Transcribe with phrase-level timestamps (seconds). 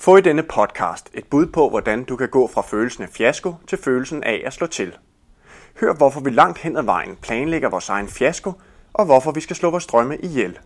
[0.00, 3.54] Få i denne podcast et bud på, hvordan du kan gå fra følelsen af fiasko
[3.66, 4.96] til følelsen af at slå til.
[5.80, 8.52] Hør, hvorfor vi langt hen ad vejen planlægger vores egen fiasko,
[8.92, 10.58] og hvorfor vi skal slå vores drømme ihjel.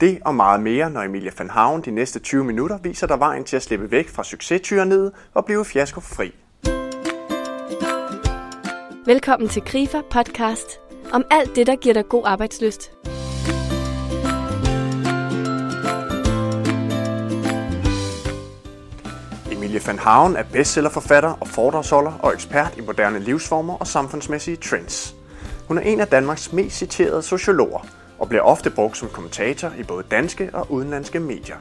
[0.00, 3.44] Det og meget mere, når Emilie van Havn de næste 20 minutter viser dig vejen
[3.44, 6.34] til at slippe væk fra succestyreniet og blive fiaskofri.
[9.06, 10.80] Velkommen til Grifer podcast
[11.12, 12.92] om alt det, der giver dig god arbejdsløst.
[19.78, 25.14] Emilie van Haven er bestsellerforfatter og foredragsholder og ekspert i moderne livsformer og samfundsmæssige trends.
[25.68, 27.86] Hun er en af Danmarks mest citerede sociologer
[28.18, 31.56] og bliver ofte brugt som kommentator i både danske og udenlandske medier.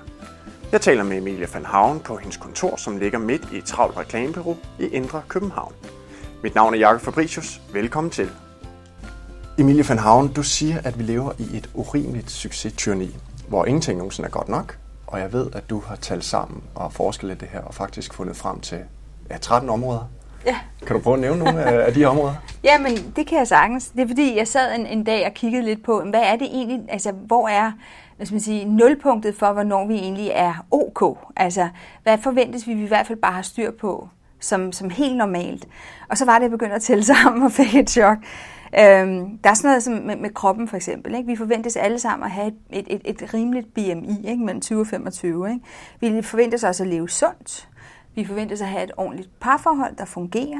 [0.71, 3.97] Jeg taler med Emilie van Haven på hendes kontor, som ligger midt i et travlt
[3.97, 5.73] reklamebureau i Indre København.
[6.43, 7.61] Mit navn er Jakob Fabricius.
[7.73, 8.29] Velkommen til.
[9.57, 13.15] Emilie van Haven, du siger, at vi lever i et urimeligt succestyranni,
[13.47, 16.93] hvor ingenting nogensinde er godt nok, og jeg ved, at du har talt sammen og
[16.93, 18.79] forsket lidt det her, og faktisk fundet frem til
[19.29, 20.09] ja, 13 områder.
[20.45, 20.55] Ja.
[20.85, 22.33] Kan du prøve at nævne nogle af de områder?
[22.63, 23.89] Jamen, det kan jeg sagtens.
[23.89, 26.47] Det er fordi, jeg sad en, en dag og kiggede lidt på, hvad er det
[26.47, 27.71] egentlig, altså hvor er
[28.25, 31.17] skal man sige, nulpunktet for, hvornår vi egentlig er ok?
[31.35, 31.69] Altså,
[32.03, 34.09] hvad forventes vi, vi i hvert fald bare har styr på,
[34.39, 35.67] som, som helt normalt?
[36.09, 38.17] Og så var det, jeg begyndte at tælle sammen og fik et chok.
[38.79, 41.15] Øhm, der er sådan noget som med, med kroppen for eksempel.
[41.15, 41.27] Ikke?
[41.27, 44.43] Vi forventes alle sammen at have et, et, et, et rimeligt BMI ikke?
[44.43, 45.49] mellem 20 og 25.
[45.49, 46.15] Ikke?
[46.15, 47.69] Vi forventes også at leve sundt.
[48.15, 50.59] Vi forventes at have et ordentligt parforhold, der fungerer.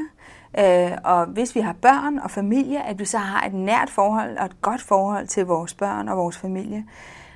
[0.59, 4.37] Øh, og hvis vi har børn og familie, at vi så har et nært forhold
[4.37, 6.85] og et godt forhold til vores børn og vores familie.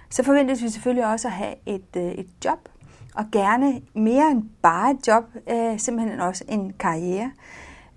[0.10, 2.70] Så forventes vi selvfølgelig også at have et, øh, et job,
[3.16, 7.32] og gerne mere end bare et job, øh, simpelthen også en karriere.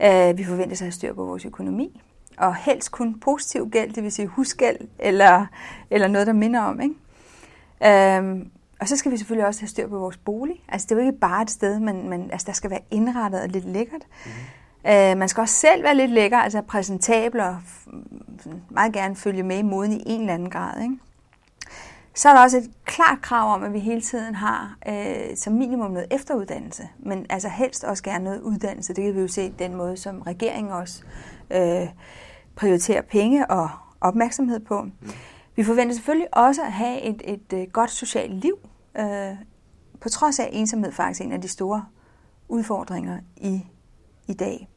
[0.02, 2.00] Øh, vi forventes at have styr på vores økonomi,
[2.38, 5.46] og helst kun positiv gæld, det vil sige husgæld, eller,
[5.90, 6.80] eller noget, der minder om.
[6.80, 8.16] Ikke?
[8.16, 10.64] Øhm, og så skal vi selvfølgelig også have styr på vores bolig.
[10.68, 13.42] Altså det er jo ikke bare et sted, men, men altså, der skal være indrettet
[13.42, 14.02] og lidt lækkert.
[14.24, 14.30] Mm.
[14.90, 17.56] Øh, man skal også selv være lidt lækker, altså præsentabel og
[18.70, 20.82] meget gerne følge med i moden i en eller anden grad.
[20.82, 20.98] Ikke?
[22.14, 25.52] Så er der også et klart krav om, at vi hele tiden har øh, som
[25.52, 28.94] minimum noget efteruddannelse, men altså helst også gerne noget uddannelse.
[28.94, 31.02] Det kan vi jo se den måde, som regeringen også
[31.50, 31.88] øh,
[32.56, 33.68] prioriterer penge og
[34.00, 34.82] opmærksomhed på.
[34.82, 34.92] Mm.
[35.56, 38.58] Vi forventer selvfølgelig også at have et, et, et godt socialt liv,
[38.98, 39.36] øh,
[40.00, 41.84] på trods af ensomhed faktisk en af de store
[42.48, 43.66] udfordringer i,
[44.28, 44.68] i dag.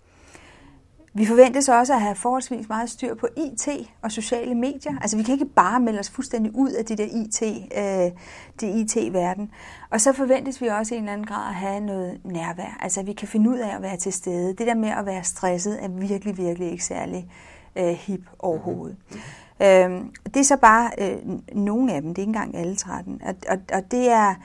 [1.13, 3.67] Vi forventes også at have forholdsvis meget styr på IT
[4.01, 4.99] og sociale medier.
[5.01, 7.41] Altså vi kan ikke bare melde os fuldstændig ud af det der IT,
[7.77, 8.11] øh,
[8.59, 9.51] det IT-verden.
[9.89, 12.77] Og så forventes vi også i en eller anden grad at have noget nærvær.
[12.79, 14.47] Altså vi kan finde ud af at være til stede.
[14.47, 18.97] Det der med at være stresset er virkelig, virkelig ikke særlig øh, Øh, hip overhovedet.
[19.09, 19.21] Mm-hmm.
[19.61, 21.17] Øhm, det er så bare øh,
[21.53, 23.21] nogle af dem, det er ikke engang alle 13.
[23.25, 24.35] Og, og, og det er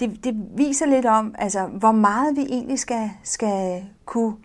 [0.00, 4.36] det, det viser lidt om, altså, hvor meget vi egentlig skal, skal kunne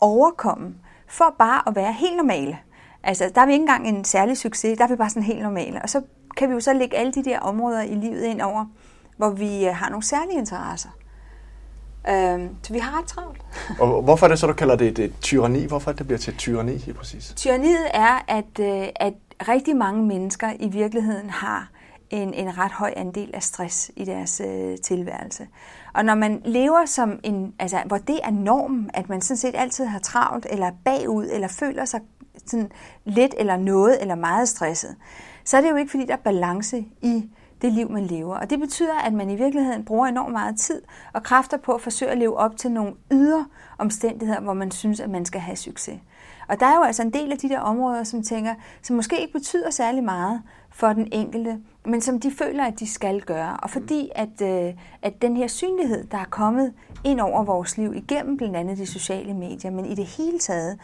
[0.00, 0.74] overkomme
[1.08, 2.58] for bare at være helt normale.
[3.02, 5.42] Altså, der er vi ikke engang en særlig succes, der er vi bare sådan helt
[5.42, 5.82] normale.
[5.82, 6.02] Og så
[6.36, 8.66] kan vi jo så lægge alle de der områder i livet ind over,
[9.16, 10.88] hvor vi øh, har nogle særlige interesser.
[12.08, 13.40] Øhm, så vi har travlt.
[13.80, 15.66] og hvorfor er det så, du kalder det et tyranni?
[15.66, 17.32] Hvorfor det bliver til et tyranni helt præcis?
[17.36, 19.14] Tyranniet er, at, øh, at
[19.48, 21.70] rigtig mange mennesker i virkeligheden har
[22.10, 25.46] en, en ret høj andel af stress i deres øh, tilværelse.
[25.94, 29.54] Og når man lever som en, altså, hvor det er normen, at man sådan set
[29.54, 32.00] altid har travlt, eller bagud, eller føler sig
[32.46, 32.72] sådan
[33.04, 34.96] lidt eller noget, eller meget stresset,
[35.44, 37.30] så er det jo ikke, fordi der er balance i
[37.62, 38.36] det liv, man lever.
[38.36, 41.80] Og det betyder, at man i virkeligheden bruger enormt meget tid og kræfter på at
[41.80, 43.46] forsøge at leve op til nogle ydre
[43.78, 46.00] omstændigheder, hvor man synes, at man skal have succes.
[46.48, 49.20] Og der er jo altså en del af de der områder, som tænker, som måske
[49.20, 53.56] ikke betyder særlig meget for den enkelte, men som de føler, at de skal gøre.
[53.56, 56.72] Og fordi at, øh, at den her synlighed, der er kommet
[57.04, 60.78] ind over vores liv igennem blandt andet de sociale medier, men i det hele taget,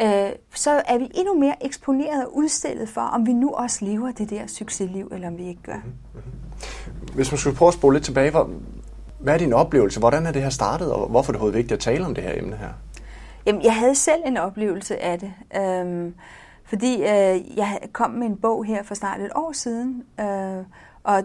[0.00, 4.12] øh, så er vi endnu mere eksponeret og udstillet for, om vi nu også lever
[4.12, 5.80] det der succesliv, eller om vi ikke gør.
[5.84, 7.14] Mm-hmm.
[7.14, 8.32] Hvis man skulle prøve at spole lidt tilbage,
[9.18, 10.00] hvad er din oplevelse?
[10.00, 12.24] Hvordan er det her startet, og hvorfor er det overhovedet vigtigt at tale om det
[12.24, 12.68] her emne her?
[13.46, 15.32] Jamen, jeg havde selv en oplevelse af det.
[15.56, 16.14] Øhm,
[16.64, 20.64] fordi øh, jeg kom med en bog her for snart et år siden, øh,
[21.04, 21.22] og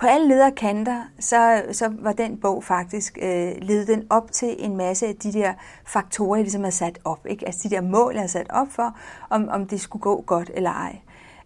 [0.00, 4.56] på alle ledere kanter, så, så var den bog faktisk, øh, ledet den op til
[4.58, 5.52] en masse af de der
[5.86, 7.26] faktorer, jeg ligesom havde sat op.
[7.26, 7.46] Ikke?
[7.46, 8.96] Altså de der mål, jeg har sat op for,
[9.30, 10.96] om, om det skulle gå godt eller ej.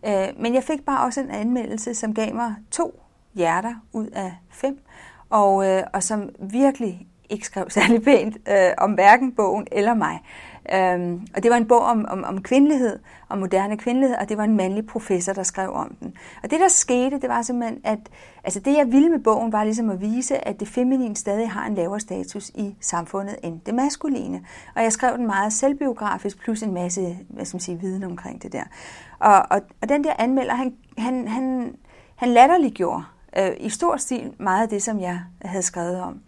[0.06, 3.01] Øh, men jeg fik bare også en anmeldelse, som gav mig to
[3.35, 4.79] hjerter ud af fem,
[5.31, 10.21] og, øh, og som virkelig ikke skrev særlig pænt øh, om hverken bogen eller mig.
[10.72, 14.38] Øhm, og det var en bog om, om, om kvindelighed, om moderne kvindelighed, og det
[14.38, 16.14] var en mandlig professor, der skrev om den.
[16.43, 17.99] Og det, der skete, det var simpelthen, at
[18.44, 21.66] altså det, jeg ville med bogen, var ligesom at vise, at det feminine stadig har
[21.66, 24.44] en lavere status i samfundet end det maskuline.
[24.76, 28.43] Og jeg skrev den meget selvbiografisk, plus en masse hvad skal man sige, viden omkring
[28.43, 28.64] det der.
[29.19, 31.75] Og, og, og den der anmelder, han, han, han,
[32.16, 33.05] han latterliggjorde
[33.38, 36.20] øh, i stor stil meget af det, som jeg havde skrevet om.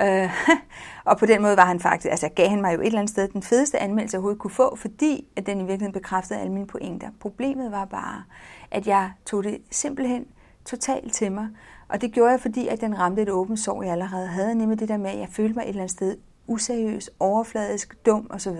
[0.00, 0.30] Øh,
[1.10, 3.10] og på den måde var han faktisk, altså gav han mig jo et eller andet
[3.10, 6.52] sted den fedeste anmeldelse, jeg overhovedet kunne få, fordi at den i virkeligheden bekræftede alle
[6.52, 7.08] mine pointer.
[7.20, 8.22] Problemet var bare,
[8.70, 10.26] at jeg tog det simpelthen
[10.64, 11.48] totalt til mig.
[11.88, 14.80] Og det gjorde jeg, fordi at den ramte et åbent sår, jeg allerede havde, nemlig
[14.80, 16.16] det der med, at jeg følte mig et eller andet sted
[16.48, 18.56] useriøs, overfladisk, dum osv.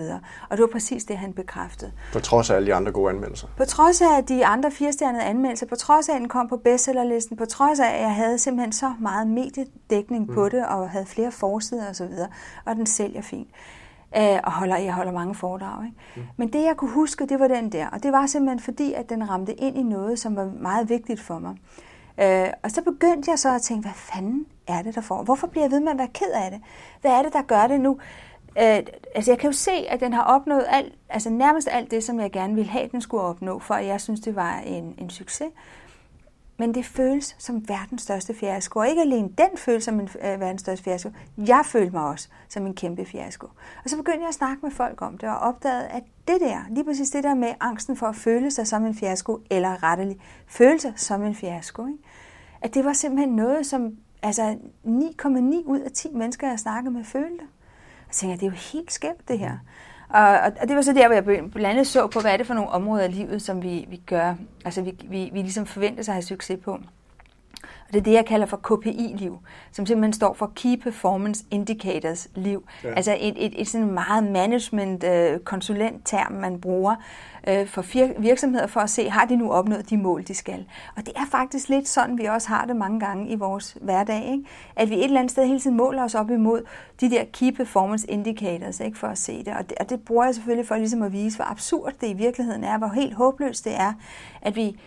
[0.49, 1.91] Og det var præcis det, han bekræftede.
[2.13, 3.47] På trods af alle de andre gode anmeldelser?
[3.57, 7.37] På trods af de andre firestjernede anmeldelser, på trods af, at den kom på bestsellerlisten,
[7.37, 10.33] på trods af, at jeg havde simpelthen så meget mediedækning mm.
[10.33, 12.27] på det, og havde flere forsider osv., og,
[12.65, 13.47] og den sælger fint.
[14.17, 15.85] Øh, og holder, jeg holder mange foredrag.
[15.85, 15.97] Ikke?
[16.15, 16.21] Mm.
[16.37, 17.87] Men det, jeg kunne huske, det var den der.
[17.87, 21.21] Og det var simpelthen fordi, at den ramte ind i noget, som var meget vigtigt
[21.21, 21.55] for mig.
[22.21, 25.23] Øh, og så begyndte jeg så at tænke, hvad fanden er det, der får?
[25.23, 26.61] Hvorfor bliver jeg ved med at være ked af det?
[27.01, 27.99] Hvad er det, der gør det nu?
[28.57, 28.83] Øh,
[29.15, 32.19] altså jeg kan jo se, at den har opnået alt, altså nærmest alt det, som
[32.19, 35.49] jeg gerne ville have, den skulle opnå, for jeg synes, det var en, en succes.
[36.57, 38.79] Men det føles som verdens største fiasko.
[38.79, 41.09] Og ikke alene den føles som en øh, verdens største fiasko.
[41.37, 43.47] Jeg følte mig også som en kæmpe fiasko.
[43.83, 46.57] Og så begyndte jeg at snakke med folk om det, og opdagede, at det der,
[46.69, 50.19] lige præcis det der med angsten for at føle sig som en fiasko, eller retteligt,
[50.47, 51.99] føle sig som en fiasko, ikke?
[52.61, 54.89] at det var simpelthen noget, som altså 9,9
[55.65, 57.41] ud af 10 mennesker, jeg snakkede med, følte.
[58.07, 59.57] Og så tænkte jeg, det er jo helt skævt det her.
[60.09, 62.47] Og, og det var så der, hvor jeg blandt andet så på, hvad er det
[62.47, 64.35] for nogle områder af livet, som vi, vi gør,
[64.65, 66.79] altså vi, vi, vi ligesom forventer sig at have succes på.
[67.89, 69.39] Og det er det, jeg kalder for KPI-liv,
[69.71, 72.63] som simpelthen står for Key Performance Indicators liv.
[72.83, 72.93] Ja.
[72.93, 76.95] Altså et, et, et sådan meget management-konsulent-term, man bruger
[77.47, 77.85] øh, for
[78.21, 80.65] virksomheder for at se, har de nu opnået de mål, de skal.
[80.95, 84.31] Og det er faktisk lidt sådan, vi også har det mange gange i vores hverdag.
[84.31, 84.43] Ikke?
[84.75, 86.61] At vi et eller andet sted hele tiden måler os op imod
[87.01, 88.97] de der Key Performance Indicators ikke?
[88.97, 89.53] for at se det.
[89.53, 89.77] Og, det.
[89.79, 92.77] og det bruger jeg selvfølgelig for ligesom at vise, hvor absurd det i virkeligheden er,
[92.77, 93.93] hvor helt håbløst det er,
[94.41, 94.77] at vi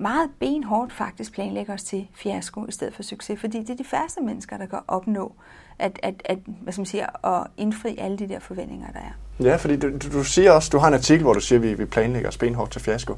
[0.00, 3.84] meget benhårdt faktisk planlægger os til fiasko i stedet for succes, fordi det er de
[3.84, 5.32] færreste mennesker, der kan opnå
[5.78, 9.44] at, at, at, hvad skal man sige, at indfri alle de der forventninger, der er.
[9.44, 11.74] Ja, fordi du, du siger også, du har en artikel, hvor du siger, at vi,
[11.74, 13.16] vi planlægger os benhårdt til fiasko.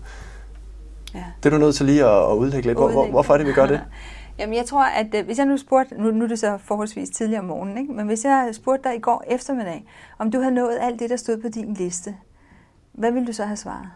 [1.14, 1.24] Ja.
[1.42, 2.78] Det er du nødt til lige at, at udlægge lidt.
[2.78, 3.80] Hvor, hvor, hvorfor er det, vi gør det?
[4.38, 7.10] Jamen, jeg tror, at øh, hvis jeg nu spurgte, nu, nu er det så forholdsvis
[7.10, 7.92] tidligere om morgenen, ikke?
[7.92, 9.84] men hvis jeg spurgte dig i går eftermiddag,
[10.18, 12.16] om du havde nået alt det, der stod på din liste,
[12.92, 13.88] hvad ville du så have svaret?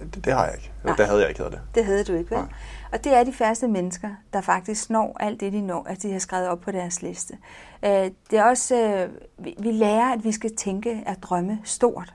[0.00, 0.72] Det, det har jeg ikke.
[0.84, 1.74] Nej, det havde jeg ikke, hedder det.
[1.74, 2.38] Det havde du ikke, vel?
[2.38, 2.48] Nej.
[2.92, 6.12] Og det er de færreste mennesker, der faktisk når alt det, de når, at de
[6.12, 7.38] har skrevet op på deres liste.
[7.84, 9.08] Øh, det er også, øh,
[9.64, 12.14] vi lærer, at vi skal tænke at drømme stort.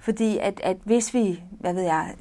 [0.00, 2.14] Fordi at, at hvis vi, hvad ved jeg,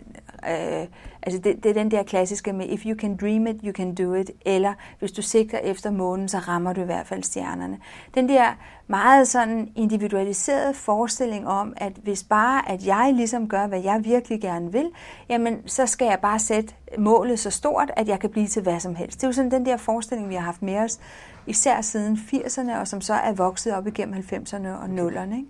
[0.48, 0.88] øh,
[1.22, 3.96] altså det, det er den der klassiske med, if you can dream it, you can
[3.96, 7.78] do it, eller hvis du sigter efter månen, så rammer du i hvert fald stjernerne.
[8.16, 13.82] Den der meget sådan individualiserede forestilling om, at hvis bare at jeg ligesom gør, hvad
[13.82, 14.90] jeg virkelig gerne vil,
[15.30, 18.80] jamen så skal jeg bare sætte målet så stort, at jeg kan blive til hvad
[18.80, 19.18] som helst.
[19.22, 21.00] Det er jo sådan den der forestilling, vi har haft med os,
[21.48, 25.36] især siden 80'erne, og som så er vokset op igennem 90'erne og 0'erne.
[25.36, 25.48] Ikke?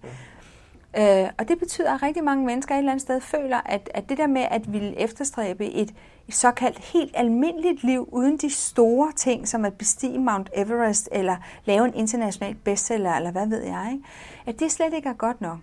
[0.98, 4.10] Øh, og det betyder, at rigtig mange mennesker et eller andet sted føler, at, at
[4.10, 5.94] det der med at ville efterstræbe et,
[6.28, 11.36] et såkaldt helt almindeligt liv, uden de store ting, som at bestige Mount Everest, eller
[11.66, 14.04] lave en international bestseller, eller hvad ved jeg, ikke?
[14.46, 15.58] at det slet ikke er godt nok.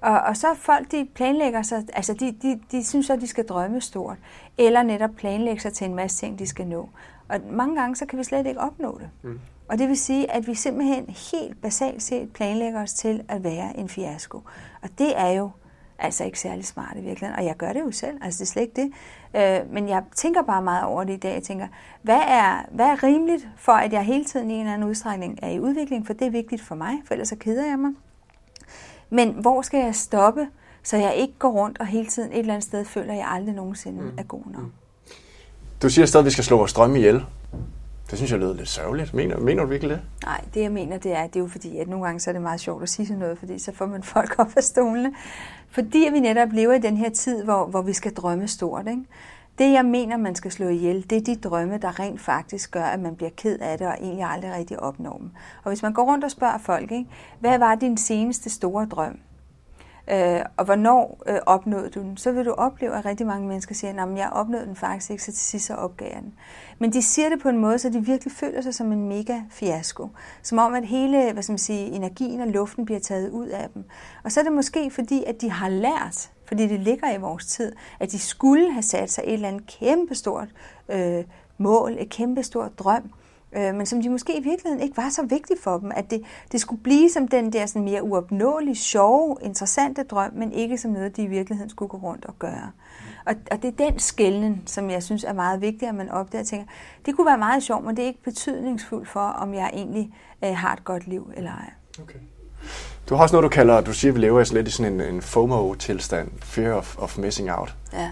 [0.00, 3.46] Og, og så folk, de planlægger sig, altså de, de, de synes, at de skal
[3.46, 4.16] drømme stort,
[4.58, 6.88] eller netop planlægge sig til en masse ting, de skal nå.
[7.28, 9.10] Og mange gange, så kan vi slet ikke opnå det.
[9.22, 9.40] Mm.
[9.70, 13.76] Og det vil sige, at vi simpelthen helt basalt set planlægger os til at være
[13.78, 14.42] en fiasko.
[14.82, 15.50] Og det er jo
[15.98, 17.38] altså ikke særlig smart i virkeligheden.
[17.38, 18.92] Og jeg gør det jo selv, altså det er slet ikke det.
[19.36, 21.34] Øh, men jeg tænker bare meget over det i dag.
[21.34, 21.66] Jeg tænker,
[22.02, 25.38] hvad er, hvad er rimeligt for, at jeg hele tiden i en eller anden udstrækning
[25.42, 26.06] er i udvikling?
[26.06, 27.90] For det er vigtigt for mig, for ellers så keder jeg mig.
[29.10, 30.48] Men hvor skal jeg stoppe,
[30.82, 33.28] så jeg ikke går rundt og hele tiden et eller andet sted føler, at jeg
[33.28, 34.18] aldrig nogensinde mm.
[34.18, 34.62] er god nok?
[34.62, 34.72] Mm.
[35.82, 37.24] Du siger stadig, at vi skal slå vores drømme ihjel.
[38.10, 39.14] Det synes jeg lyder lidt sørgeligt.
[39.14, 40.00] Mener, mener du virkelig det?
[40.24, 42.32] Nej, det jeg mener, det er, det er jo fordi, at nogle gange så er
[42.32, 45.12] det meget sjovt at sige sådan noget, fordi så får man folk op af stolene.
[45.68, 48.88] Fordi vi netop lever i den her tid, hvor, hvor vi skal drømme stort.
[48.88, 49.02] Ikke?
[49.58, 52.84] Det jeg mener, man skal slå ihjel, det er de drømme, der rent faktisk gør,
[52.84, 55.30] at man bliver ked af det og egentlig aldrig rigtig opnår dem.
[55.64, 59.18] Og hvis man går rundt og spørger folk, ikke, hvad var din seneste store drøm?
[60.12, 62.16] Øh, og hvornår øh, opnåede du den?
[62.16, 65.22] Så vil du opleve, at rigtig mange mennesker siger, at jeg opnåede den faktisk ikke,
[65.22, 66.34] så til sidst så opgav jeg den.
[66.78, 69.40] Men de siger det på en måde, så de virkelig føler sig som en mega
[69.50, 70.08] fiasko.
[70.42, 73.68] Som om, at hele hvad skal man sige, energien og luften bliver taget ud af
[73.74, 73.84] dem.
[74.24, 77.46] Og så er det måske fordi, at de har lært, fordi det ligger i vores
[77.46, 80.48] tid, at de skulle have sat sig et eller andet kæmpestort
[80.88, 81.24] øh,
[81.58, 83.12] mål, et kæmpestort drøm,
[83.52, 86.22] øh, men som de måske i virkeligheden ikke var så vigtigt for dem, at det,
[86.52, 90.90] det skulle blive som den der sådan mere uopnåelige, sjove, interessante drøm, men ikke som
[90.90, 92.70] noget, de i virkeligheden skulle gå rundt og gøre.
[93.26, 96.42] Og, og det er den skældning, som jeg synes er meget vigtig, at man opdager
[96.42, 96.66] og tænker,
[97.06, 100.12] det kunne være meget sjovt, men det er ikke betydningsfuldt for, om jeg egentlig
[100.44, 101.70] øh, har et godt liv eller ej.
[102.02, 102.18] Okay.
[103.08, 105.14] Du har også noget, du kalder, du siger, at vi lever lidt i sådan en,
[105.14, 107.76] en FOMO-tilstand, fear of, of missing out.
[107.92, 108.10] Ja.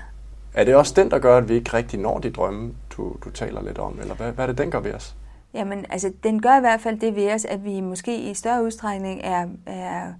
[0.54, 3.30] Er det også den, der gør, at vi ikke rigtig når de drømme, du, du
[3.30, 5.16] taler lidt om, eller hvad, hvad er det, den gør ved os?
[5.54, 8.64] Jamen, altså, den gør i hvert fald det ved os, at vi måske i større
[8.64, 10.12] udstrækning er, er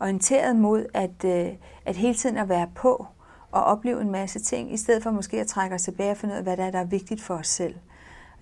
[0.00, 1.48] orienteret mod at, øh,
[1.86, 3.06] at hele tiden at være på
[3.52, 6.34] og opleve en masse ting, i stedet for måske at trække os tilbage og finde
[6.34, 7.74] ud af, hvad der er, der er vigtigt for os selv.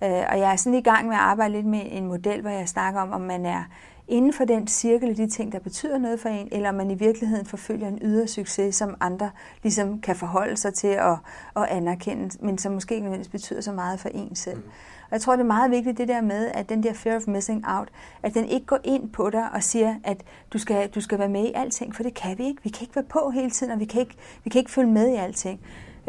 [0.03, 2.49] Øh, og jeg er sådan i gang med at arbejde lidt med en model, hvor
[2.49, 3.63] jeg snakker om, om man er
[4.07, 6.91] inden for den cirkel af de ting, der betyder noget for en, eller om man
[6.91, 9.31] i virkeligheden forfølger en ydre succes, som andre
[9.63, 11.17] ligesom kan forholde sig til og,
[11.53, 14.57] og anerkende, men som måske ikke nødvendigvis betyder så meget for en selv.
[14.57, 14.71] Mm.
[15.05, 17.27] Og jeg tror, det er meget vigtigt det der med, at den der fear of
[17.27, 17.89] missing out,
[18.23, 21.29] at den ikke går ind på dig og siger, at du skal, du skal være
[21.29, 22.63] med i alting, for det kan vi ikke.
[22.63, 24.91] Vi kan ikke være på hele tiden, og vi kan ikke, vi kan ikke følge
[24.91, 25.59] med i alting.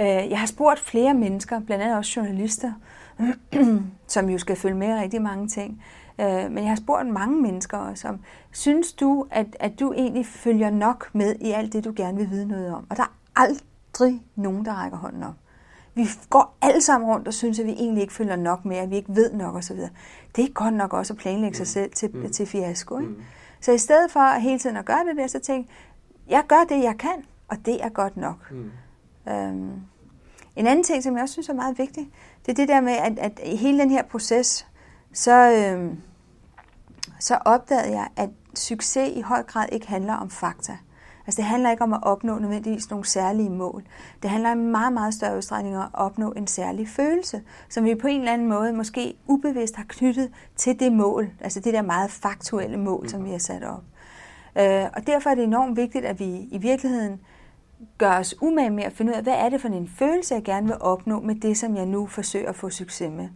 [0.00, 2.72] Øh, jeg har spurgt flere mennesker, blandt andet også journalister,
[4.06, 5.82] som jo skal følge med i rigtig mange ting.
[6.20, 8.20] Øh, men jeg har spurgt mange mennesker også om,
[8.52, 12.30] synes du, at, at du egentlig følger nok med i alt det, du gerne vil
[12.30, 12.86] vide noget om?
[12.90, 15.34] Og der er aldrig nogen, der rækker hånden op.
[15.96, 18.90] Vi går alle sammen rundt og synes, at vi egentlig ikke følger nok med, at
[18.90, 19.76] vi ikke ved nok osv.
[20.36, 21.66] Det er godt nok også at planlægge sig mm.
[21.66, 22.30] selv til, mm.
[22.30, 22.98] til fiasko.
[22.98, 23.10] Ikke?
[23.10, 23.22] Mm.
[23.60, 25.68] Så i stedet for at hele tiden at gøre det der, så tænk,
[26.28, 28.50] jeg gør det, jeg kan, og det er godt nok.
[28.50, 28.70] Mm.
[29.32, 29.72] Øhm,
[30.56, 32.10] en anden ting, som jeg også synes er meget vigtig,
[32.46, 34.66] det er det der med, at, at i hele den her proces,
[35.12, 35.98] så, øhm,
[37.20, 40.76] så opdagede jeg, at succes i høj grad ikke handler om fakta.
[41.26, 43.82] Altså det handler ikke om at opnå nødvendigvis nogle særlige mål.
[44.22, 47.94] Det handler i meget, meget større udstrækning om at opnå en særlig følelse, som vi
[47.94, 51.82] på en eller anden måde måske ubevidst har knyttet til det mål, altså det der
[51.82, 53.82] meget faktuelle mål, som vi har sat op.
[54.58, 57.20] Øh, og derfor er det enormt vigtigt, at vi i virkeligheden
[57.98, 60.44] gør os umage med at finde ud af, hvad er det for en følelse, jeg
[60.44, 63.28] gerne vil opnå med det, som jeg nu forsøger at få succes med.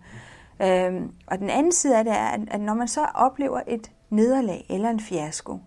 [0.62, 4.66] Øhm, og den anden side af det er, at når man så oplever et nederlag
[4.70, 5.58] eller en fiasko,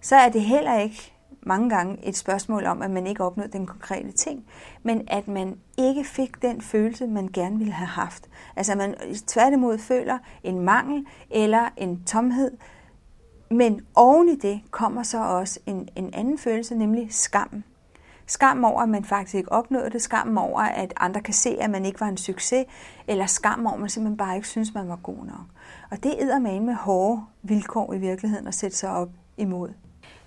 [0.00, 1.12] så er det heller ikke
[1.42, 4.44] mange gange et spørgsmål om, at man ikke opnåede den konkrete ting,
[4.82, 8.28] men at man ikke fik den følelse, man gerne ville have haft.
[8.56, 8.94] Altså man
[9.26, 12.50] tværtimod føler en mangel eller en tomhed,
[13.50, 17.62] men oven i det kommer så også en, en anden følelse, nemlig skam.
[18.26, 20.02] Skam over, at man faktisk ikke opnåede det.
[20.02, 22.66] Skam over, at andre kan se, at man ikke var en succes.
[23.08, 25.46] Eller skam over, at man simpelthen bare ikke synes, man var god nok.
[25.90, 29.70] Og det er man med hårde vilkår i virkeligheden at sætte sig op imod.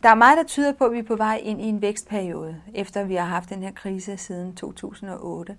[0.03, 2.55] Der er meget, der tyder på, at vi er på vej ind i en vækstperiode,
[2.73, 5.57] efter vi har haft den her krise siden 2008.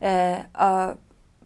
[0.00, 0.94] Uh, øh, og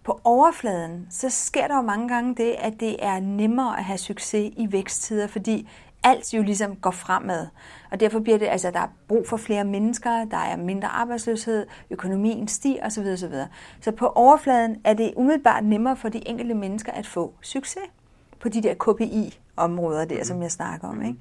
[0.04, 3.98] på overfladen, så sker der jo mange gange det, at det er nemmere at have
[3.98, 5.68] succes i væksttider, fordi
[6.02, 7.46] alt jo ligesom går fremad.
[7.90, 11.66] Og derfor bliver det, altså der er brug for flere mennesker, der er mindre arbejdsløshed,
[11.90, 13.06] økonomien stiger osv.
[13.06, 13.34] osv.
[13.80, 17.82] Så på overfladen er det umiddelbart nemmere for de enkelte mennesker at få succes
[18.40, 21.02] på de der KPI-områder der, som jeg snakker om.
[21.02, 21.18] Ikke?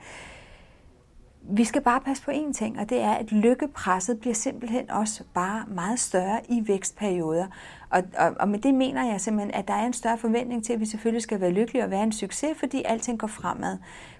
[1.51, 5.23] Vi skal bare passe på én ting, og det er, at lykkepresset bliver simpelthen også
[5.33, 7.47] bare meget større i vækstperioder.
[7.89, 10.73] Og, og, og med det mener jeg simpelthen, at der er en større forventning til,
[10.73, 13.77] at vi selvfølgelig skal være lykkelige og være en succes, fordi alting går fremad.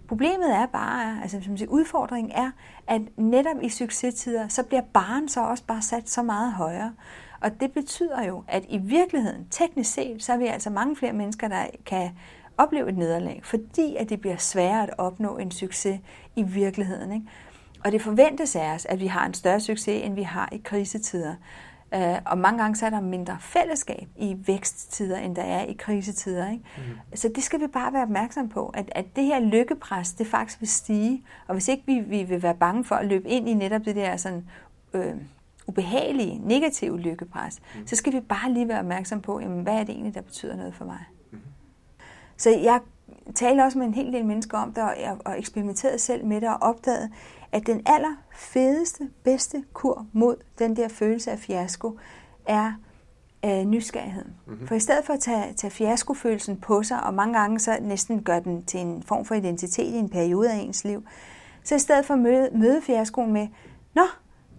[0.08, 2.52] Problemet er bare, altså som siger, udfordringen er,
[2.88, 6.94] at netop i succestider, så bliver baren så også bare sat så meget højere.
[7.42, 11.14] Og det betyder jo, at i virkeligheden, teknisk set, så er vi altså mange flere
[11.14, 12.12] mennesker, der kan
[12.60, 16.00] opleve et nederlag, fordi at det bliver sværere at opnå en succes
[16.36, 17.12] i virkeligheden.
[17.12, 17.26] Ikke?
[17.86, 20.62] Og det forventes af os, at vi har en større succes, end vi har i
[20.64, 21.36] krisetider.
[21.96, 25.74] Uh, og mange gange så er der mindre fællesskab i væksttider, end der er i
[25.74, 26.52] krisetider.
[26.52, 26.64] Ikke?
[26.78, 27.18] Mm.
[27.18, 30.62] Så det skal vi bare være opmærksom på, at, at det her lykkepres, det faktisk
[30.62, 31.24] vil stige.
[31.48, 33.96] Og hvis ikke vi, vi vil være bange for at løbe ind i netop det
[33.96, 34.50] der sådan,
[34.94, 35.14] øh,
[35.68, 37.88] ubehagelige, negative lykkepres, mm.
[37.88, 40.56] så skal vi bare lige være opmærksom på, jamen, hvad er det egentlig, der betyder
[40.56, 41.06] noget for mig.
[42.40, 42.80] Så jeg
[43.36, 46.50] taler også med en hel del mennesker om det, og, og eksperimenteret selv med det,
[46.50, 47.12] og opdaget,
[47.52, 51.98] at den aller fedeste, bedste kur mod den der følelse af fiasko,
[52.46, 52.74] er
[53.46, 54.36] øh, nysgerrigheden.
[54.48, 54.68] Mm-hmm.
[54.68, 58.24] For i stedet for at tage, tage fiaskofølelsen på sig, og mange gange så næsten
[58.24, 61.04] gør den til en form for identitet i en periode af ens liv,
[61.64, 63.48] så i stedet for at møde, møde fiaskoen med,
[63.96, 64.04] nå,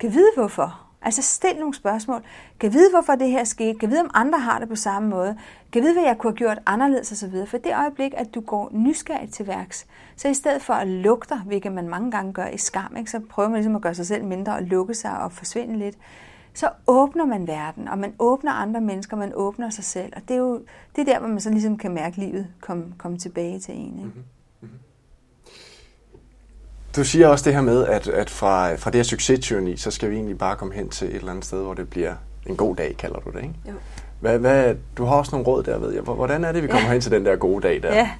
[0.00, 0.89] kan vide hvorfor?
[1.02, 2.22] Altså stil nogle spørgsmål.
[2.60, 3.78] Kan vide, hvorfor det her skete?
[3.78, 5.36] Kan vide, om andre har det på samme måde?
[5.72, 7.46] Kan vide, hvad jeg kunne have gjort anderledes osv.?
[7.46, 11.26] For det øjeblik, at du går nysgerrigt til værks, så i stedet for at lukke
[11.28, 13.94] dig, hvilket man mange gange gør i skam, ikke, så prøver man ligesom at gøre
[13.94, 15.96] sig selv mindre og lukke sig og forsvinde lidt,
[16.54, 20.12] så åbner man verden, og man åbner andre mennesker, man åbner sig selv.
[20.16, 20.60] Og det er jo
[20.96, 23.84] det er der, hvor man så ligesom kan mærke livet komme, komme tilbage til en.
[23.84, 24.02] Ikke?
[24.02, 24.24] Mm-hmm.
[26.96, 30.10] Du siger også det her med, at, at fra, fra det her succestyranni, så skal
[30.10, 32.14] vi egentlig bare komme hen til et eller andet sted, hvor det bliver
[32.46, 33.54] en god dag, kalder du det, ikke?
[33.68, 33.72] Jo.
[34.20, 36.02] Hvad, hvad, du har også nogle råd der, ved jeg.
[36.02, 36.92] Hvordan er det, vi kommer ja.
[36.92, 37.94] hen til den der gode dag der?
[37.94, 38.10] Ja,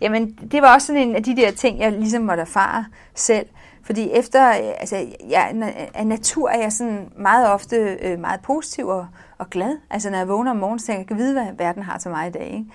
[0.00, 3.46] jamen det var også sådan en af de der ting, jeg ligesom måtte erfare selv.
[3.82, 4.42] Fordi efter,
[4.80, 9.06] altså jeg, af natur er jeg sådan meget ofte øh, meget positiv og,
[9.38, 9.78] og glad.
[9.90, 11.98] Altså når jeg vågner om morgenen, så tænker jeg, jeg kan vide, hvad verden har
[11.98, 12.66] til mig i dag.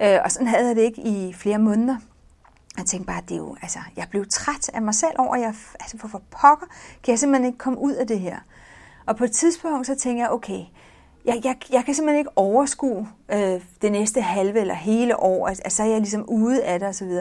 [0.00, 0.14] Ikke?
[0.14, 1.96] Øh, og sådan havde jeg det ikke i flere måneder.
[2.78, 5.40] Jeg tænkte bare, det er jo, altså, jeg blev træt af mig selv over, at
[5.40, 6.66] jeg, altså, hvorfor pokker
[7.02, 8.38] kan jeg simpelthen ikke komme ud af det her?
[9.06, 10.64] Og på et tidspunkt, så tænker jeg, okay,
[11.24, 15.62] jeg, jeg, jeg kan simpelthen ikke overskue øh, det næste halve eller hele år, altså,
[15.68, 17.12] så er jeg ligesom ude af det osv.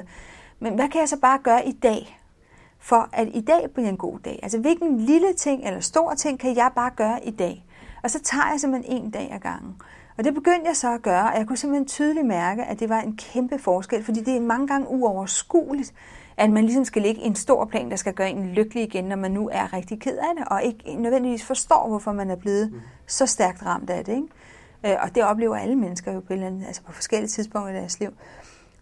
[0.59, 2.19] Men hvad kan jeg så bare gøre i dag,
[2.79, 4.39] for at i dag bliver en god dag?
[4.43, 7.65] Altså hvilken lille ting eller stor ting kan jeg bare gøre i dag?
[8.03, 9.75] Og så tager jeg simpelthen en dag ad gangen.
[10.19, 12.89] Og det begyndte jeg så at gøre, og jeg kunne simpelthen tydeligt mærke, at det
[12.89, 15.93] var en kæmpe forskel, fordi det er mange gange uoverskueligt,
[16.37, 19.15] at man ligesom skal ligge en stor plan, der skal gøre en lykkelig igen, når
[19.15, 22.71] man nu er rigtig ked af det, og ikke nødvendigvis forstår, hvorfor man er blevet
[22.71, 22.79] mm.
[23.07, 24.13] så stærkt ramt af det.
[24.13, 24.27] Ikke?
[24.95, 27.75] Øh, og det oplever alle mennesker jo på, eller andet, altså på forskellige tidspunkter i
[27.75, 28.09] deres liv.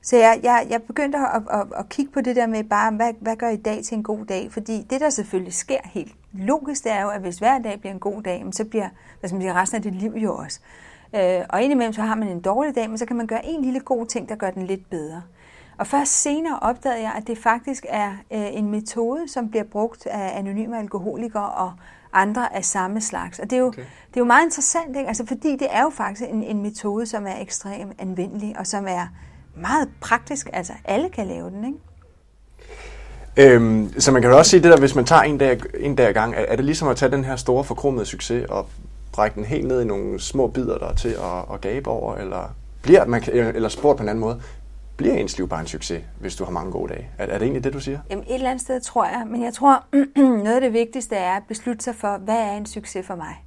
[0.02, 3.14] Så jeg, jeg, jeg begyndte at, at, at kigge på det der med bare, hvad,
[3.20, 4.52] hvad gør i dag til en god dag?
[4.52, 7.94] Fordi det, der selvfølgelig sker helt logisk, det er jo, at hvis hver dag bliver
[7.94, 8.90] en god dag, så bliver
[9.20, 10.60] hvad skal man sige, resten af dit liv jo også.
[11.16, 13.62] Øh, og indimellem så har man en dårlig dag, men så kan man gøre en
[13.62, 15.22] lille god ting, der gør den lidt bedre.
[15.78, 20.08] Og først senere opdagede jeg, at det faktisk er øh, en metode, som bliver brugt
[20.08, 21.74] af anonyme alkoholikere og
[22.14, 23.40] andre af samme slags.
[23.40, 23.82] Og det er jo, okay.
[23.82, 25.08] det er jo meget interessant, ikke?
[25.08, 28.86] Altså, fordi det er jo faktisk en, en metode, som er ekstremt anvendelig, og som
[28.88, 29.08] er
[29.56, 30.50] meget praktisk.
[30.54, 31.80] Altså, alle kan lave den, ikke?
[33.40, 35.96] Øhm, så man kan jo også sige det der, hvis man tager en dag, en
[35.96, 38.68] dag gang, er, er det ligesom at tage den her store forkromede succes og
[39.18, 42.16] brække den helt ned i nogle små bidder, der er til at, at gabe over,
[42.16, 44.42] eller bliver man, eller spurgt på en anden måde,
[44.98, 47.10] bliver ens liv bare en succes, hvis du har mange gode dage?
[47.18, 48.00] Er, er det egentlig det, du siger?
[48.10, 49.84] Jamen et eller andet sted tror jeg, men jeg tror,
[50.44, 53.47] noget af det vigtigste er at beslutte sig for, hvad er en succes for mig?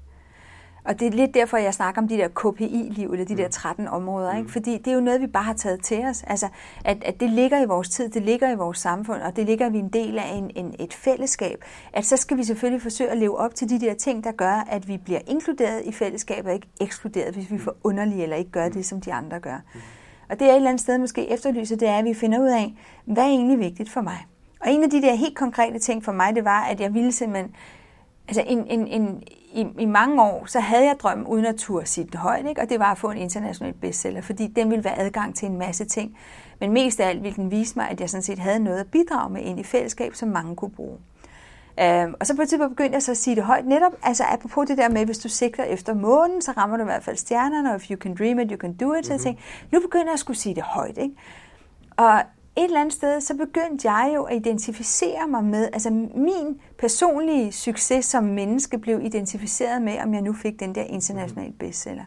[0.85, 3.85] Og det er lidt derfor, jeg snakker om de der KPI-liv, eller de der 13
[3.85, 3.93] mm.
[3.93, 4.33] områder.
[4.33, 4.43] Ikke?
[4.43, 4.49] Mm.
[4.49, 6.23] Fordi det er jo noget, vi bare har taget til os.
[6.23, 6.49] Altså,
[6.85, 9.69] at, at det ligger i vores tid, det ligger i vores samfund, og det ligger
[9.69, 11.65] vi en del af en, en, et fællesskab.
[11.93, 14.65] At så skal vi selvfølgelig forsøge at leve op til de der ting, der gør,
[14.71, 18.51] at vi bliver inkluderet i fællesskabet, og ikke ekskluderet, hvis vi får underlige eller ikke
[18.51, 19.61] gør det, som de andre gør.
[20.29, 22.49] Og det er et eller andet sted måske efterlyser, det er, at vi finder ud
[22.49, 24.27] af, hvad er egentlig vigtigt for mig.
[24.61, 27.13] Og en af de der helt konkrete ting for mig, det var, at jeg ville
[27.13, 27.55] simpelthen,
[28.29, 31.87] altså en, en, en, i, i mange år, så havde jeg drømmen uden at turde
[31.87, 32.61] sige højt, ikke?
[32.61, 35.59] og det var at få en international bestseller, fordi den ville være adgang til en
[35.59, 36.19] masse ting.
[36.61, 38.87] Men mest af alt ville den vise mig, at jeg sådan set havde noget at
[38.87, 40.99] bidrage med ind i fællesskab, som mange kunne bruge.
[41.81, 44.25] Øhm, og så på et tidspunkt begyndte jeg så at sige det højt, netop altså
[44.25, 47.17] apropos det der med, hvis du sigter efter månen, så rammer du i hvert fald
[47.17, 49.05] stjernerne, og if you can dream it, you can do it, mm-hmm.
[49.05, 49.25] så jeg mhm.
[49.25, 50.99] tænkte, nu begynder jeg at skulle sige det højt.
[50.99, 51.15] Ikke?
[51.97, 52.23] Og
[52.57, 57.53] et eller andet sted, så begyndte jeg jo at identificere mig med, altså min personlige
[57.53, 62.05] succes som menneske blev identificeret med, om jeg nu fik den der internationale bestseller.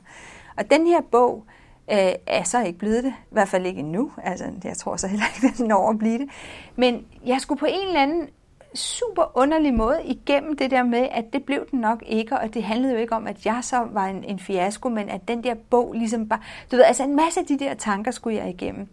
[0.58, 1.46] Og den her bog
[1.92, 5.08] øh, er så ikke blevet det, i hvert fald ikke endnu, altså jeg tror så
[5.08, 6.30] heller ikke, den når at blive det.
[6.76, 8.30] Men jeg skulle på en eller anden
[8.76, 12.64] super underlig måde igennem det der med, at det blev den nok ikke, og det
[12.64, 15.54] handlede jo ikke om, at jeg så var en, en fiasko, men at den der
[15.70, 16.40] bog ligesom bare,
[16.72, 18.88] du ved, altså en masse af de der tanker skulle jeg igennem.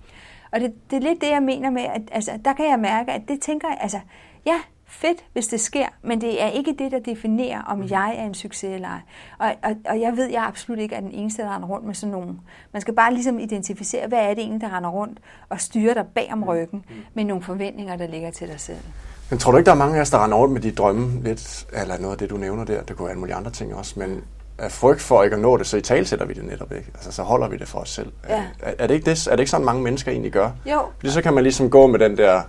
[0.52, 3.12] Og det, det er lidt det, jeg mener med, at altså, der kan jeg mærke,
[3.12, 4.00] at det tænker jeg, altså,
[4.46, 4.60] ja,
[4.90, 7.86] fedt, hvis det sker, men det er ikke det, der definerer, om mm.
[7.90, 9.00] jeg er en succes eller ej.
[9.38, 11.94] Og, og, og jeg ved, jeg absolut ikke er den eneste, der render rundt med
[11.94, 12.40] sådan nogen.
[12.72, 16.06] Man skal bare ligesom identificere, hvad er det egentlig, der render rundt og styrer dig
[16.14, 16.44] bag om mm.
[16.44, 16.94] ryggen mm.
[17.14, 18.84] med nogle forventninger, der ligger til dig selv.
[19.30, 21.22] Men tror du ikke, der er mange af os, der render rundt med de drømme
[21.22, 23.74] lidt, eller noget af det, du nævner der, det kunne være alle mulige andre ting
[23.74, 24.24] også, men
[24.60, 26.90] af frygt for ikke at nå det, så i talsætter vi det netop ikke.
[26.94, 28.12] Altså, så holder vi det for os selv.
[28.28, 28.44] Ja.
[28.60, 30.50] Er, er, det ikke det, er det ikke sådan, mange mennesker egentlig gør?
[30.66, 30.80] Jo.
[30.98, 32.42] Fordi så kan man ligesom gå med den der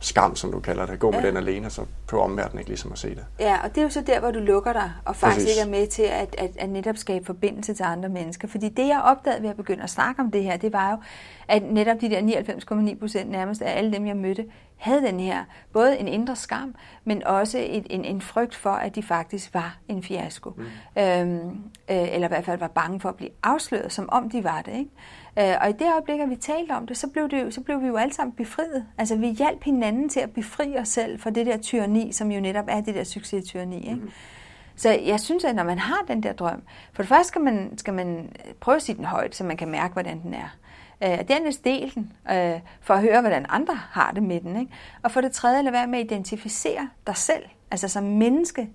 [0.00, 1.20] skam, som du kalder det, gå ja.
[1.20, 3.24] med den alene, så prøver omverdenen ikke ligesom at se det.
[3.40, 5.56] Ja, og det er jo så der, hvor du lukker dig, og faktisk Præcis.
[5.56, 8.48] ikke er med til at, at, at netop skabe forbindelse til andre mennesker.
[8.48, 10.96] Fordi det, jeg opdagede ved at begynde at snakke om det her, det var jo,
[11.48, 14.44] at netop de der 99,9 procent nærmest af alle dem, jeg mødte,
[14.82, 18.94] havde den her, både en indre skam, men også et, en, en frygt for, at
[18.94, 20.50] de faktisk var en fiasko.
[20.50, 21.02] Mm.
[21.02, 21.48] Øhm,
[21.90, 24.62] øh, eller i hvert fald var bange for at blive afsløret, som om de var
[24.62, 24.72] det.
[24.72, 25.50] Ikke?
[25.52, 27.82] Øh, og i det øjeblik, at vi talte om det, så blev, det, så blev
[27.82, 28.86] vi jo alle sammen befriet.
[28.98, 32.40] Altså vi hjalp hinanden til at befri os selv fra det der tyranni, som jo
[32.40, 33.76] netop er det der succes-tyranni.
[33.76, 33.94] Ikke?
[33.94, 34.10] Mm.
[34.76, 37.78] Så jeg synes, at når man har den der drøm, for det første skal man,
[37.78, 40.56] skal man prøve at sige den højt, så man kan mærke, hvordan den er.
[41.02, 44.56] Øh, dernæst del den, øh, for at høre, hvordan andre har det med den.
[44.60, 44.72] Ikke?
[45.02, 48.68] Og for det tredje, lad være med at identificere dig selv, altså som menneske,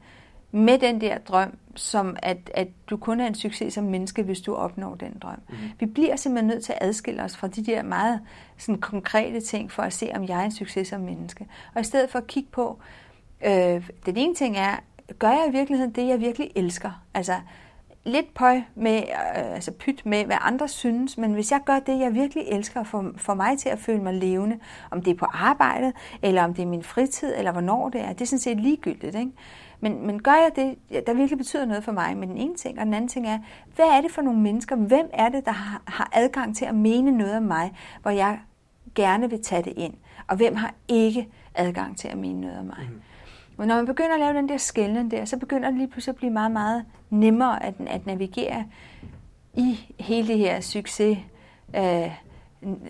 [0.52, 4.42] med den der drøm, som at, at du kun er en succes som menneske, hvis
[4.42, 5.40] du opnår den drøm.
[5.50, 5.56] Mm.
[5.80, 8.22] Vi bliver simpelthen nødt til at adskille os fra de der meget
[8.58, 11.48] sådan, konkrete ting, for at se, om jeg er en succes som menneske.
[11.76, 12.80] Og i stedet for at kigge på,
[13.46, 14.76] øh, den ene ting er,
[15.20, 17.04] gør jeg i virkeligheden det, jeg virkelig elsker?
[17.14, 17.36] Altså,
[18.08, 22.00] lidt pøj med, øh, altså pyt med, hvad andre synes, men hvis jeg gør det,
[22.00, 24.60] jeg virkelig elsker, for, for mig til at føle mig levende,
[24.92, 28.14] om det er på arbejdet, eller om det er min fritid, eller hvornår det er,
[28.14, 29.16] det er sådan set ligegyldigt.
[29.16, 29.32] Ikke?
[29.80, 30.76] Men, men gør jeg det,
[31.08, 33.40] der virkelig betyder noget for mig, men den ene ting, og den anden ting er,
[33.76, 36.76] hvad er det for nogle mennesker, hvem er det, der har, har adgang til at
[36.76, 38.40] mene noget om mig, hvor jeg
[38.96, 39.94] gerne vil tage det ind,
[40.28, 42.90] og hvem har ikke adgang til at mene noget om mig.
[42.92, 43.02] Mm.
[43.58, 46.14] Men når man begynder at lave den der skælden der, så begynder det lige pludselig
[46.14, 48.66] at blive meget, meget nemmere at, at navigere
[49.54, 51.18] i hele det her succes,
[51.76, 52.12] øh,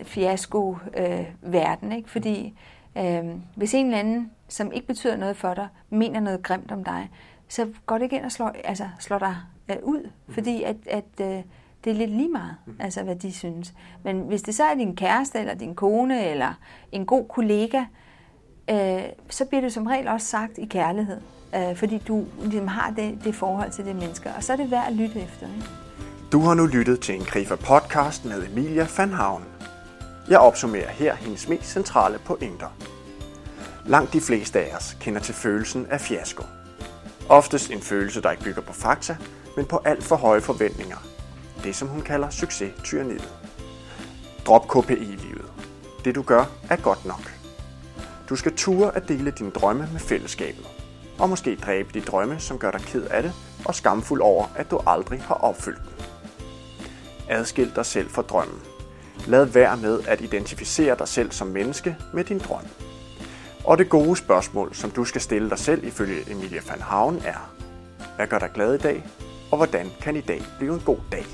[0.02, 1.92] fiasko øh, verden.
[1.92, 2.10] Ikke?
[2.10, 2.54] Fordi
[2.98, 6.84] øh, hvis en eller anden, som ikke betyder noget for dig, mener noget grimt om
[6.84, 7.10] dig,
[7.48, 9.36] så går det ikke ind og slår, altså, slår dig
[9.68, 11.42] øh, ud, fordi at, at øh,
[11.84, 13.74] det er lidt lige meget, altså, hvad de synes.
[14.02, 16.54] Men hvis det så er din kæreste, eller din kone, eller
[16.92, 17.84] en god kollega,
[18.70, 21.20] øh, så bliver det som regel også sagt i kærlighed.
[21.54, 24.30] Øh, fordi du ligesom har det, det forhold til det menneske.
[24.36, 25.46] Og så er det værd at lytte efter.
[25.46, 25.68] Ikke?
[26.32, 29.44] Du har nu lyttet til en Grifer podcast med Emilia van Havn.
[30.28, 32.68] Jeg opsummerer her hendes mest centrale pointer.
[33.86, 36.44] Langt de fleste af os kender til følelsen af fiasko.
[37.28, 39.16] Oftest en følelse, der ikke bygger på fakta,
[39.56, 40.96] men på alt for høje forventninger.
[41.64, 43.28] Det, som hun kalder succes-tyranniet.
[44.46, 45.52] Drop KPI-livet.
[46.04, 47.37] Det du gør, er godt nok.
[48.28, 50.66] Du skal ture at dele dine drømme med fællesskabet.
[51.18, 53.32] Og måske dræbe de drømme, som gør dig ked af det,
[53.64, 56.04] og skamfuld over, at du aldrig har opfyldt dem.
[57.28, 58.60] Adskil dig selv fra drømmen.
[59.26, 62.64] Lad være med at identificere dig selv som menneske med din drøm.
[63.64, 67.54] Og det gode spørgsmål, som du skal stille dig selv ifølge Emilia van Havn er,
[68.16, 69.06] hvad gør dig glad i dag,
[69.50, 71.26] og hvordan kan i dag blive en god dag?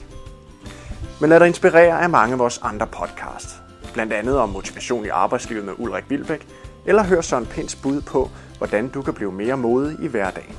[1.20, 3.60] Men lad dig inspirere af mange af vores andre podcasts.
[3.92, 6.46] Blandt andet om motivation i arbejdslivet med Ulrik Vilbæk,
[6.86, 10.54] eller hør Søren Pins bud på, hvordan du kan blive mere modig i hverdagen.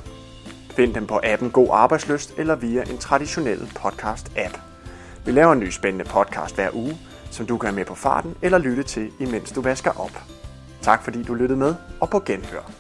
[0.72, 4.60] Find dem på appen God Arbejdsløst eller via en traditionel podcast-app.
[5.26, 6.98] Vi laver en ny spændende podcast hver uge,
[7.32, 10.22] som du kan have med på farten eller lytte til, imens du vasker op.
[10.82, 12.72] Tak fordi du lyttede med, og på genhør.